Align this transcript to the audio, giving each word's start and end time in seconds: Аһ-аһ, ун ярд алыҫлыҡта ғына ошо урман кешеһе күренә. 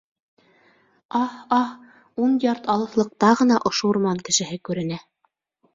Аһ-аһ, 1.19 1.69
ун 2.23 2.35
ярд 2.47 2.71
алыҫлыҡта 2.77 3.33
ғына 3.45 3.63
ошо 3.73 3.95
урман 3.95 4.27
кешеһе 4.31 4.63
күренә. 4.71 5.01